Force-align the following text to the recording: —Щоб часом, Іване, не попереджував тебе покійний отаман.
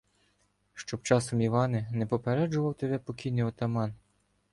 —Щоб 0.73 1.03
часом, 1.03 1.41
Іване, 1.41 1.87
не 1.91 2.05
попереджував 2.05 2.73
тебе 2.73 2.99
покійний 2.99 3.43
отаман. 3.43 3.93